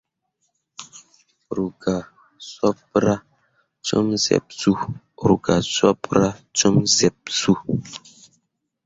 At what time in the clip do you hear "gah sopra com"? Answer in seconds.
1.81-4.07